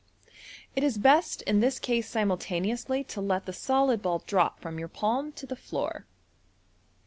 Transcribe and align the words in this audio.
It 0.75 0.83
is 0.83 0.97
best 0.97 1.43
in 1.43 1.59
this 1.59 1.77
case 1.77 2.09
simultaneously 2.09 3.03
to 3.03 3.21
let 3.21 3.45
the 3.45 3.53
solid 3.53 4.01
ball 4.01 4.23
drop 4.25 4.59
from 4.59 4.79
your 4.79 4.87
palm 4.87 5.31
to 5.33 5.45
the 5.45 5.55
floor. 5.55 6.07